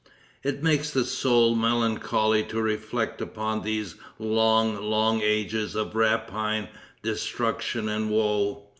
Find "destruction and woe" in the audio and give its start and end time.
7.03-8.67